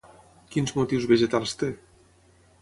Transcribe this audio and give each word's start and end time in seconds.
Quins 0.55 0.73
motius 0.77 1.05
vegetals 1.11 1.55
té? 1.61 1.71